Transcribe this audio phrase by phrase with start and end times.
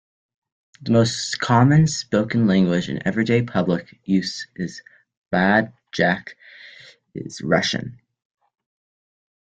[0.81, 4.67] The most common spoken language in everyday public use in
[5.31, 6.33] Budjak
[7.13, 8.01] is Russian.